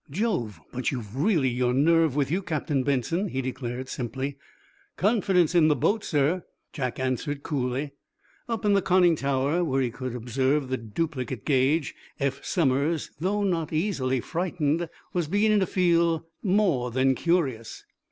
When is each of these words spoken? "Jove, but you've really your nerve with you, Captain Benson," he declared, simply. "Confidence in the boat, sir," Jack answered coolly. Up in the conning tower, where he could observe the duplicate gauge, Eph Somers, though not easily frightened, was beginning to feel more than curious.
"Jove, 0.09 0.59
but 0.71 0.89
you've 0.91 1.15
really 1.15 1.49
your 1.49 1.75
nerve 1.75 2.15
with 2.15 2.31
you, 2.31 2.41
Captain 2.41 2.81
Benson," 2.81 3.27
he 3.27 3.39
declared, 3.39 3.87
simply. 3.87 4.35
"Confidence 4.97 5.53
in 5.53 5.67
the 5.67 5.75
boat, 5.75 6.03
sir," 6.03 6.43
Jack 6.73 6.99
answered 6.99 7.43
coolly. 7.43 7.91
Up 8.49 8.65
in 8.65 8.73
the 8.73 8.81
conning 8.81 9.15
tower, 9.15 9.63
where 9.63 9.79
he 9.83 9.91
could 9.91 10.15
observe 10.15 10.69
the 10.69 10.77
duplicate 10.77 11.45
gauge, 11.45 11.93
Eph 12.19 12.43
Somers, 12.43 13.11
though 13.19 13.43
not 13.43 13.71
easily 13.71 14.19
frightened, 14.21 14.89
was 15.13 15.27
beginning 15.27 15.59
to 15.59 15.67
feel 15.67 16.25
more 16.41 16.89
than 16.89 17.13
curious. 17.13 17.85